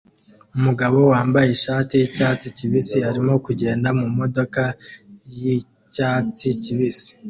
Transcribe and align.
Umugabo 0.57 0.97
wambaye 1.11 1.47
ishati 1.51 1.93
yicyatsi 2.01 2.47
kibisi 2.57 2.97
arimo 3.09 3.33
kugenda 3.45 3.87
mumodoka 3.99 4.63
yicyatsi 5.39 6.47
kibisi 6.63 7.09